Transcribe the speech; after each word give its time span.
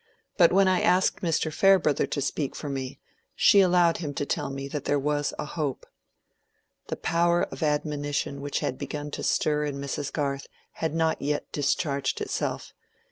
"But 0.35 0.51
when 0.51 0.67
I 0.67 0.81
asked 0.81 1.21
Mr. 1.21 1.53
Farebrother 1.53 2.07
to 2.07 2.21
speak 2.21 2.55
for 2.55 2.67
me, 2.69 2.99
she 3.35 3.59
allowed 3.59 3.97
him 3.97 4.15
to 4.15 4.25
tell 4.25 4.49
me 4.49 4.67
there 4.67 4.97
was 4.97 5.31
a 5.37 5.45
hope." 5.45 5.85
The 6.87 6.95
power 6.95 7.43
of 7.43 7.61
admonition 7.61 8.41
which 8.41 8.61
had 8.61 8.79
begun 8.79 9.11
to 9.11 9.21
stir 9.21 9.65
in 9.65 9.75
Mrs. 9.77 10.11
Garth 10.11 10.47
had 10.71 10.95
not 10.95 11.21
yet 11.21 11.51
discharged 11.51 12.19
itself. 12.19 12.73